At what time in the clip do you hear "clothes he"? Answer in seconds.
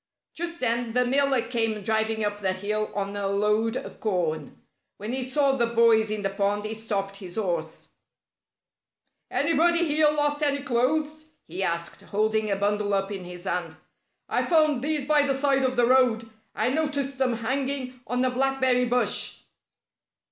10.63-11.61